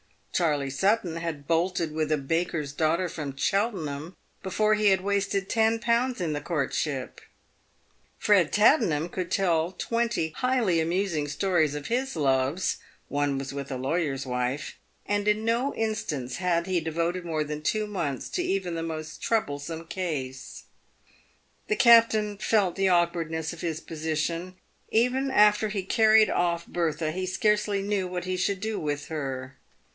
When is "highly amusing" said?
10.37-11.27